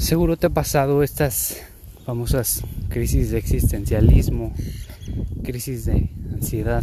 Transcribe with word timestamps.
Seguro 0.00 0.38
te 0.38 0.46
ha 0.46 0.50
pasado 0.50 1.02
estas 1.02 1.58
famosas 2.06 2.64
crisis 2.88 3.30
de 3.30 3.38
existencialismo, 3.38 4.54
crisis 5.42 5.84
de 5.84 6.08
ansiedad. 6.32 6.82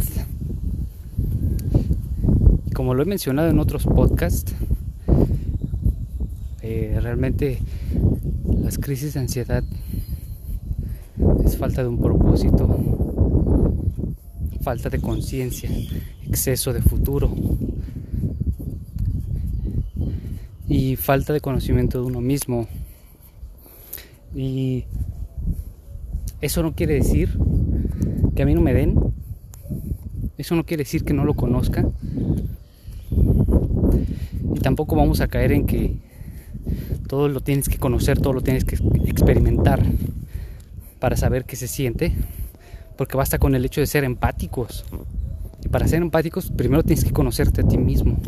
Como 2.72 2.94
lo 2.94 3.02
he 3.02 3.06
mencionado 3.06 3.50
en 3.50 3.58
otros 3.58 3.86
podcasts, 3.86 4.54
eh, 6.62 6.96
realmente 7.02 7.58
las 8.62 8.78
crisis 8.78 9.14
de 9.14 9.20
ansiedad 9.20 9.64
es 11.44 11.58
falta 11.58 11.82
de 11.82 11.88
un 11.88 11.98
propósito, 11.98 12.78
falta 14.62 14.90
de 14.90 15.00
conciencia, 15.00 15.68
exceso 16.28 16.72
de 16.72 16.82
futuro 16.82 17.34
y 20.68 20.94
falta 20.94 21.32
de 21.32 21.40
conocimiento 21.40 22.00
de 22.00 22.06
uno 22.06 22.20
mismo 22.20 22.68
y 24.38 24.84
eso 26.40 26.62
no 26.62 26.72
quiere 26.72 26.94
decir 26.94 27.36
que 28.36 28.42
a 28.42 28.46
mí 28.46 28.54
no 28.54 28.60
me 28.60 28.72
den. 28.72 28.96
Eso 30.36 30.54
no 30.54 30.64
quiere 30.64 30.84
decir 30.84 31.04
que 31.04 31.12
no 31.12 31.24
lo 31.24 31.34
conozca. 31.34 31.84
Y 34.54 34.60
tampoco 34.60 34.94
vamos 34.94 35.20
a 35.20 35.26
caer 35.26 35.50
en 35.50 35.66
que 35.66 35.96
todo 37.08 37.28
lo 37.28 37.40
tienes 37.40 37.68
que 37.68 37.78
conocer, 37.78 38.20
todo 38.20 38.32
lo 38.32 38.40
tienes 38.40 38.64
que 38.64 38.76
experimentar 39.06 39.84
para 41.00 41.16
saber 41.16 41.44
qué 41.44 41.56
se 41.56 41.66
siente. 41.66 42.12
Porque 42.96 43.16
basta 43.16 43.38
con 43.38 43.56
el 43.56 43.64
hecho 43.64 43.80
de 43.80 43.88
ser 43.88 44.04
empáticos. 44.04 44.84
Y 45.64 45.68
para 45.68 45.88
ser 45.88 46.00
empáticos, 46.00 46.52
primero 46.52 46.84
tienes 46.84 47.04
que 47.04 47.10
conocerte 47.10 47.62
a 47.62 47.66
ti 47.66 47.76
mismo. 47.76 48.20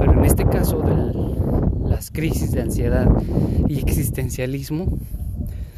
Pero 0.00 0.14
en 0.14 0.24
este 0.24 0.44
caso 0.46 0.80
del 0.80 1.29
las 2.00 2.10
crisis 2.10 2.52
de 2.52 2.62
ansiedad 2.62 3.06
y 3.68 3.78
existencialismo, 3.78 4.98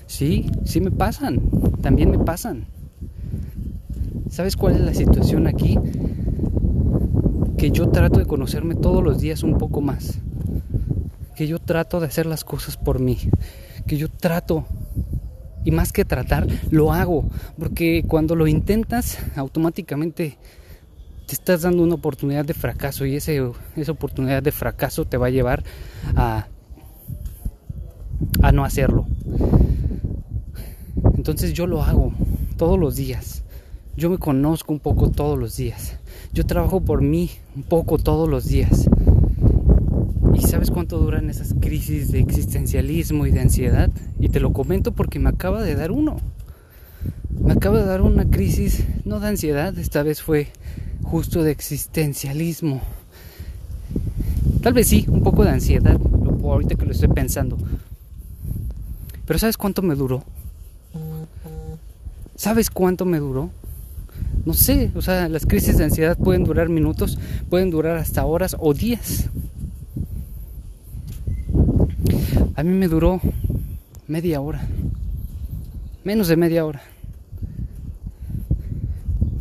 sí, 0.07 0.53
sí 0.65 0.81
me 0.81 0.93
pasan, 0.93 1.41
también 1.81 2.13
me 2.13 2.19
pasan. 2.21 2.67
¿Sabes 4.31 4.57
cuál 4.57 4.77
es 4.77 4.83
la 4.83 4.95
situación 4.95 5.49
aquí? 5.49 5.77
Que 7.59 7.73
yo 7.73 7.89
trato 7.89 8.21
de 8.21 8.27
conocerme 8.27 8.77
todos 8.77 9.03
los 9.03 9.21
días 9.21 9.43
un 9.43 9.59
poco 9.59 9.81
más. 9.81 10.21
Que 11.35 11.49
yo 11.49 11.59
trato 11.59 11.99
de 11.99 12.07
hacer 12.07 12.27
las 12.27 12.45
cosas 12.45 12.77
por 12.77 13.01
mí. 13.01 13.19
Que 13.89 13.97
yo 13.97 14.09
trato, 14.09 14.65
y 15.65 15.73
más 15.73 15.93
que 15.93 16.05
tratar, 16.05 16.47
lo 16.71 16.93
hago. 16.93 17.25
Porque 17.59 18.05
cuando 18.07 18.37
lo 18.37 18.47
intentas, 18.47 19.19
automáticamente 19.35 20.39
te 21.27 21.35
estás 21.35 21.63
dando 21.63 21.83
una 21.83 21.95
oportunidad 21.95 22.45
de 22.45 22.55
fracaso 22.55 23.07
y 23.07 23.17
ese, 23.17 23.43
esa 23.77 23.93
oportunidad 23.93 24.43
de 24.43 24.53
fracaso 24.53 25.05
te 25.05 25.17
va 25.17 25.27
a 25.27 25.31
llevar 25.31 25.65
a, 26.17 26.47
a 28.43 28.53
no 28.53 28.65
hacerlo. 28.65 29.07
Entonces 31.17 31.53
yo 31.53 31.67
lo 31.67 31.83
hago 31.83 32.13
todos 32.57 32.79
los 32.79 32.97
días. 32.97 33.45
Yo 33.97 34.09
me 34.11 34.19
conozco 34.19 34.73
un 34.73 34.81
poco 34.81 35.11
todos 35.11 35.39
los 35.39 35.57
días. 35.57 35.99
Yo 36.33 36.47
trabajo 36.47 36.81
por 36.81 37.03
mí 37.03 37.31
un 37.55 37.63
poco 37.63 37.99
todos 37.99 38.29
los 38.29 38.47
días. 38.47 38.89
¿Y 40.35 40.41
sabes 40.41 40.71
cuánto 40.71 40.99
duran 40.99 41.29
esas 41.29 41.55
crisis 41.61 42.11
de 42.11 42.21
existencialismo 42.21 43.27
y 43.27 43.31
de 43.31 43.41
ansiedad? 43.41 43.91
Y 44.19 44.31
te 44.31 44.41
lo 44.41 44.53
comento 44.53 44.93
porque 44.93 45.19
me 45.19 45.29
acaba 45.29 45.63
de 45.63 45.75
dar 45.75 45.93
uno. 45.93 46.17
Me 47.39 47.53
acaba 47.53 47.79
de 47.79 47.85
dar 47.85 48.01
una 48.01 48.31
crisis, 48.31 48.85
no 49.05 49.21
de 49.21 49.29
ansiedad, 49.29 49.77
esta 49.79 50.03
vez 50.03 50.23
fue 50.23 50.49
justo 51.13 51.43
de 51.43 51.51
existencialismo. 51.51 52.81
Tal 54.63 54.73
vez 54.73 54.89
sí, 54.89 55.05
un 55.09 55.23
poco 55.23 55.45
de 55.45 55.51
ansiedad, 55.51 56.01
ahorita 56.43 56.75
que 56.75 56.87
lo 56.87 56.93
estoy 56.93 57.09
pensando. 57.09 57.59
Pero 59.27 59.39
¿sabes 59.39 59.59
cuánto 59.59 59.83
me 59.83 59.95
duró? 59.95 60.25
¿Sabes 62.35 62.71
cuánto 62.71 63.05
me 63.05 63.19
duró? 63.19 63.51
No 64.47 64.55
sé, 64.55 64.91
o 64.95 65.03
sea, 65.03 65.29
las 65.29 65.45
crisis 65.45 65.77
de 65.77 65.85
ansiedad 65.85 66.17
pueden 66.17 66.45
durar 66.45 66.71
minutos, 66.71 67.19
pueden 67.51 67.69
durar 67.69 67.99
hasta 67.99 68.25
horas 68.25 68.57
o 68.59 68.73
días. 68.73 69.29
A 72.55 72.63
mí 72.63 72.71
me 72.71 72.89
duró 72.89 73.21
media 74.09 74.41
hora, 74.41 74.67
menos 76.05 76.29
de 76.29 76.37
media 76.39 76.65
hora. 76.65 76.81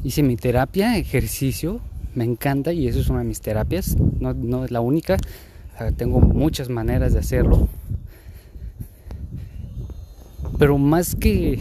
Hice 0.03 0.23
mi 0.23 0.35
terapia, 0.35 0.97
ejercicio, 0.97 1.79
me 2.16 2.23
encanta 2.23 2.73
y 2.73 2.88
eso 2.88 3.00
es 3.00 3.09
una 3.09 3.19
de 3.19 3.25
mis 3.25 3.41
terapias, 3.41 3.95
no, 3.97 4.66
es 4.66 4.72
la 4.72 4.81
única, 4.81 5.17
tengo 5.97 6.19
muchas 6.19 6.69
maneras 6.69 7.13
de 7.13 7.19
hacerlo. 7.19 7.67
Pero 10.57 10.78
más 10.78 11.16
que 11.16 11.59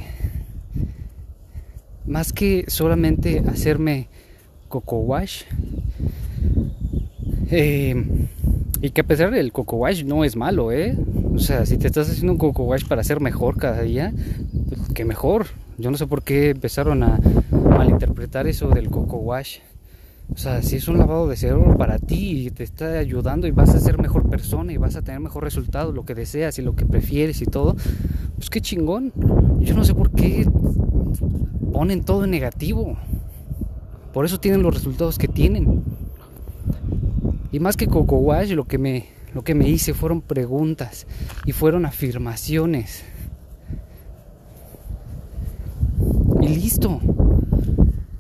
más 2.07 2.33
que 2.33 2.65
solamente 2.67 3.43
hacerme 3.47 4.09
coco 4.69 4.99
wash 4.99 5.45
eh, 7.51 7.95
y 8.81 8.91
que 8.91 9.01
a 9.03 9.05
pesar 9.05 9.31
del 9.31 9.53
coco 9.53 9.77
wash 9.77 10.05
no 10.05 10.25
es 10.25 10.37
malo, 10.37 10.73
¿eh? 10.73 10.97
O 11.35 11.39
sea, 11.39 11.67
si 11.67 11.77
te 11.77 11.87
estás 11.87 12.09
haciendo 12.09 12.33
un 12.33 12.39
coco 12.39 12.65
wash 12.65 12.87
para 12.87 13.05
ser 13.05 13.21
mejor 13.21 13.59
cada 13.59 13.83
día, 13.83 14.13
pues 14.69 14.89
que 14.95 15.05
mejor. 15.05 15.47
Yo 15.81 15.91
no 15.91 15.97
sé 15.97 16.07
por 16.07 16.23
qué 16.23 16.51
empezaron 16.51 17.03
a 17.03 17.19
malinterpretar 17.51 18.47
eso 18.47 18.69
del 18.69 18.91
coco 18.91 19.17
wash. 19.17 19.61
O 20.33 20.37
sea, 20.37 20.63
si 20.63 20.77
es 20.77 20.87
un 20.89 20.99
lavado 20.99 21.27
de 21.27 21.37
cerebro 21.37 21.77
para 21.79 21.99
ti 21.99 22.47
y 22.47 22.51
te 22.51 22.65
está 22.65 22.99
ayudando 22.99 23.47
y 23.47 23.51
vas 23.51 23.75
a 23.75 23.81
ser 23.81 23.99
mejor 23.99 24.29
persona 24.29 24.73
y 24.73 24.77
vas 24.77 24.95
a 24.97 25.03
tener 25.03 25.21
mejor 25.21 25.43
resultado, 25.43 25.91
lo 25.93 26.05
que 26.05 26.15
deseas 26.15 26.59
y 26.59 26.63
lo 26.63 26.77
que 26.77 26.85
prefieres 26.85 27.41
y 27.41 27.47
todo, 27.47 27.77
pues 28.37 28.51
qué 28.51 28.61
chingón. 28.61 29.13
Yo 29.61 29.75
no 29.75 29.83
sé 29.85 29.95
por 29.95 30.11
qué 30.11 30.47
ponen 31.73 32.05
todo 32.05 32.25
en 32.25 32.31
negativo. 32.31 32.99
Por 34.13 34.27
eso 34.27 34.39
tienen 34.39 34.63
los 34.63 34.75
resultados 34.75 35.17
que 35.17 35.29
tienen. 35.29 35.83
Y 37.53 37.59
más 37.59 37.79
que 37.79 37.87
Coco 37.87 38.19
Wash, 38.19 38.51
lo 38.53 38.67
que 38.67 38.77
me, 38.77 39.07
lo 39.33 39.43
que 39.43 39.55
me 39.55 39.67
hice 39.67 39.95
fueron 39.95 40.21
preguntas 40.21 41.07
y 41.47 41.53
fueron 41.53 41.87
afirmaciones. 41.87 43.03
Y 46.40 46.40
listo. 46.51 47.01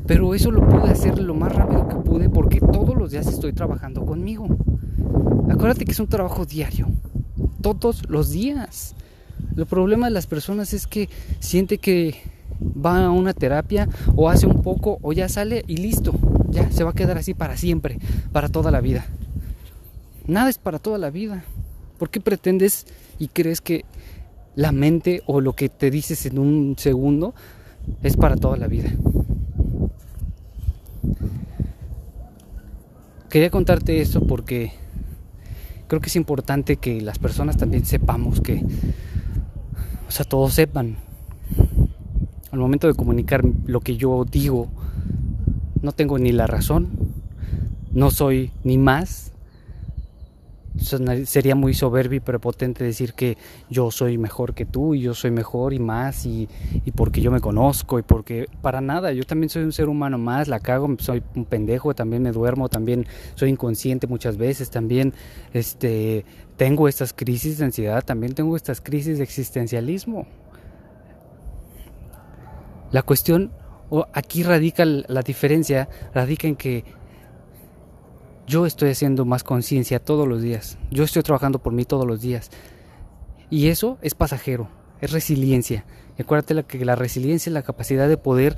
Pero 0.06 0.34
eso 0.34 0.50
lo 0.50 0.68
pude 0.68 0.90
hacer 0.90 1.18
lo 1.20 1.34
más 1.34 1.54
rápido 1.54 1.86
que 1.88 1.96
pude 1.96 2.28
porque 2.28 2.60
todos 2.60 2.96
los 2.96 3.12
días 3.12 3.26
estoy 3.26 3.52
trabajando 3.52 4.04
conmigo. 4.04 4.48
Acuérdate 5.48 5.84
que 5.84 5.92
es 5.92 6.00
un 6.00 6.08
trabajo 6.08 6.46
diario. 6.46 6.88
Todos 7.62 8.08
los 8.08 8.30
días. 8.30 8.94
El 9.56 9.66
problema 9.66 10.06
de 10.06 10.12
las 10.12 10.26
personas 10.26 10.72
es 10.72 10.86
que 10.86 11.08
siente 11.38 11.78
que 11.78 12.16
va 12.60 13.04
a 13.04 13.10
una 13.10 13.32
terapia 13.32 13.88
o 14.16 14.28
hace 14.28 14.46
un 14.46 14.62
poco 14.62 14.98
o 15.02 15.12
ya 15.12 15.28
sale 15.28 15.64
y 15.66 15.76
listo. 15.76 16.14
Ya 16.50 16.70
se 16.70 16.84
va 16.84 16.90
a 16.90 16.94
quedar 16.94 17.18
así 17.18 17.34
para 17.34 17.56
siempre, 17.56 17.98
para 18.32 18.48
toda 18.48 18.70
la 18.70 18.80
vida. 18.80 19.06
Nada 20.26 20.50
es 20.50 20.58
para 20.58 20.78
toda 20.78 20.98
la 20.98 21.10
vida. 21.10 21.44
¿Por 21.98 22.10
qué 22.10 22.20
pretendes 22.20 22.86
y 23.18 23.28
crees 23.28 23.60
que 23.60 23.84
la 24.54 24.72
mente 24.72 25.22
o 25.26 25.40
lo 25.40 25.54
que 25.54 25.68
te 25.68 25.90
dices 25.90 26.26
en 26.26 26.38
un 26.38 26.74
segundo 26.78 27.34
es 28.02 28.16
para 28.16 28.36
toda 28.36 28.56
la 28.56 28.66
vida? 28.66 28.90
Quería 33.28 33.50
contarte 33.50 34.00
esto 34.00 34.26
porque 34.26 34.72
creo 35.86 36.00
que 36.00 36.08
es 36.08 36.16
importante 36.16 36.76
que 36.76 37.00
las 37.00 37.18
personas 37.18 37.56
también 37.56 37.84
sepamos 37.84 38.40
que, 38.40 38.64
o 40.08 40.10
sea, 40.10 40.24
todos 40.24 40.54
sepan. 40.54 40.96
Al 42.50 42.58
momento 42.58 42.88
de 42.88 42.94
comunicar 42.94 43.44
lo 43.66 43.80
que 43.80 43.96
yo 43.96 44.24
digo, 44.24 44.68
no 45.82 45.92
tengo 45.92 46.18
ni 46.18 46.32
la 46.32 46.48
razón, 46.48 46.88
no 47.92 48.10
soy 48.10 48.50
ni 48.64 48.78
más 48.78 49.29
sería 50.80 51.54
muy 51.54 51.74
soberbio 51.74 52.16
y 52.16 52.20
prepotente 52.20 52.84
decir 52.84 53.14
que 53.14 53.36
yo 53.68 53.90
soy 53.90 54.18
mejor 54.18 54.54
que 54.54 54.64
tú 54.64 54.94
y 54.94 55.02
yo 55.02 55.14
soy 55.14 55.30
mejor 55.30 55.72
y 55.74 55.78
más 55.78 56.26
y, 56.26 56.48
y, 56.84 56.90
porque 56.92 57.20
yo 57.20 57.30
me 57.30 57.40
conozco 57.40 57.98
y 57.98 58.02
porque 58.02 58.48
para 58.62 58.80
nada, 58.80 59.12
yo 59.12 59.24
también 59.24 59.50
soy 59.50 59.62
un 59.62 59.72
ser 59.72 59.88
humano 59.88 60.18
más, 60.18 60.48
la 60.48 60.60
cago, 60.60 60.88
soy 60.98 61.22
un 61.34 61.44
pendejo, 61.44 61.94
también 61.94 62.22
me 62.22 62.32
duermo, 62.32 62.68
también 62.68 63.06
soy 63.34 63.50
inconsciente 63.50 64.06
muchas 64.06 64.36
veces, 64.36 64.70
también 64.70 65.12
este, 65.52 66.24
tengo 66.56 66.88
estas 66.88 67.12
crisis 67.12 67.58
de 67.58 67.66
ansiedad, 67.66 68.04
también 68.04 68.34
tengo 68.34 68.56
estas 68.56 68.80
crisis 68.80 69.18
de 69.18 69.24
existencialismo. 69.24 70.26
La 72.92 73.02
cuestión, 73.02 73.52
aquí 74.12 74.42
radica 74.42 74.84
la 74.84 75.22
diferencia, 75.22 75.88
radica 76.12 76.48
en 76.48 76.56
que 76.56 76.84
yo 78.50 78.66
estoy 78.66 78.90
haciendo 78.90 79.24
más 79.24 79.44
conciencia 79.44 80.00
todos 80.00 80.26
los 80.26 80.42
días. 80.42 80.76
Yo 80.90 81.04
estoy 81.04 81.22
trabajando 81.22 81.60
por 81.60 81.72
mí 81.72 81.84
todos 81.84 82.04
los 82.04 82.20
días. 82.20 82.50
Y 83.48 83.68
eso 83.68 83.96
es 84.02 84.14
pasajero, 84.14 84.68
es 85.00 85.12
resiliencia. 85.12 85.84
acuérdate 86.18 86.64
que 86.64 86.84
la 86.84 86.96
resiliencia 86.96 87.48
es 87.48 87.54
la 87.54 87.62
capacidad 87.62 88.08
de 88.08 88.16
poder 88.16 88.56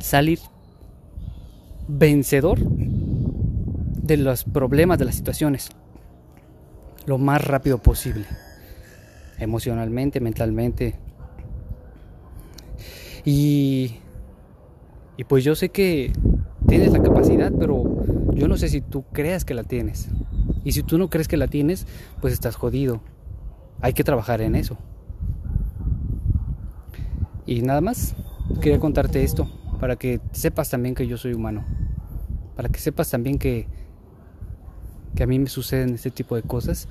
salir 0.00 0.40
vencedor 1.88 2.58
de 2.58 4.16
los 4.16 4.44
problemas, 4.44 4.98
de 4.98 5.04
las 5.04 5.14
situaciones, 5.14 5.68
lo 7.06 7.18
más 7.18 7.44
rápido 7.44 7.78
posible. 7.78 8.24
emocionalmente, 9.38 10.20
mentalmente. 10.20 10.96
Y, 13.24 13.96
y 15.16 15.24
pues 15.24 15.44
yo 15.44 15.54
sé 15.54 15.68
que 15.68 16.12
tienes 16.66 16.92
la 16.92 17.02
capacidad, 17.02 17.52
pero 17.56 17.84
yo 18.38 18.46
no 18.46 18.56
sé 18.56 18.68
si 18.68 18.80
tú 18.80 19.04
creas 19.12 19.44
que 19.44 19.52
la 19.52 19.64
tienes. 19.64 20.08
Y 20.64 20.72
si 20.72 20.84
tú 20.84 20.96
no 20.96 21.10
crees 21.10 21.26
que 21.26 21.36
la 21.36 21.48
tienes, 21.48 21.86
pues 22.20 22.32
estás 22.32 22.54
jodido. 22.54 23.00
Hay 23.80 23.94
que 23.94 24.04
trabajar 24.04 24.40
en 24.40 24.54
eso. 24.54 24.78
Y 27.46 27.62
nada 27.62 27.80
más, 27.80 28.14
quería 28.60 28.78
contarte 28.78 29.24
esto, 29.24 29.50
para 29.80 29.96
que 29.96 30.20
sepas 30.30 30.70
también 30.70 30.94
que 30.94 31.06
yo 31.06 31.16
soy 31.16 31.32
humano. 31.32 31.64
Para 32.54 32.68
que 32.68 32.78
sepas 32.78 33.10
también 33.10 33.38
que, 33.38 33.66
que 35.16 35.24
a 35.24 35.26
mí 35.26 35.38
me 35.40 35.48
suceden 35.48 35.94
este 35.94 36.12
tipo 36.12 36.36
de 36.36 36.42
cosas. 36.42 36.88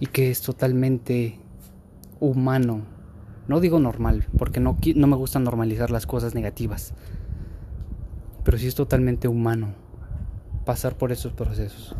Y 0.00 0.06
que 0.06 0.30
es 0.32 0.40
totalmente 0.40 1.38
humano. 2.18 2.82
No 3.46 3.60
digo 3.60 3.78
normal, 3.78 4.26
porque 4.36 4.58
no, 4.58 4.76
no 4.96 5.06
me 5.06 5.16
gusta 5.16 5.38
normalizar 5.38 5.92
las 5.92 6.06
cosas 6.06 6.34
negativas. 6.34 6.92
Pero 8.46 8.58
sí 8.58 8.68
es 8.68 8.76
totalmente 8.76 9.26
humano 9.26 9.74
pasar 10.64 10.94
por 10.94 11.10
esos 11.10 11.32
procesos. 11.32 11.96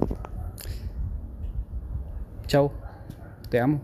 Chao, 2.46 2.72
te 3.50 3.58
amo. 3.58 3.82